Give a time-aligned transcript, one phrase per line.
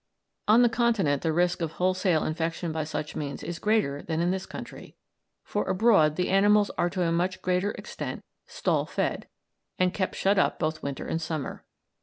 [0.47, 4.31] On the Continent the risk of wholesale infection by such means is greater than in
[4.31, 4.95] this country;
[5.43, 9.27] for abroad the animals are to a much greater extent stall fed,
[9.77, 11.63] and kept shut up both winter and summer.